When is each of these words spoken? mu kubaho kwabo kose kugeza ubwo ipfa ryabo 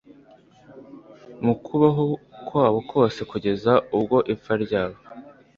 mu 1.43 1.53
kubaho 1.65 2.03
kwabo 2.47 2.79
kose 2.91 3.19
kugeza 3.31 3.71
ubwo 3.97 4.17
ipfa 4.33 4.53
ryabo 4.63 4.97